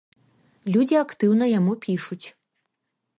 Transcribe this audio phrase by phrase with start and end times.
[0.75, 2.23] Людзі актыўна яму пішуць.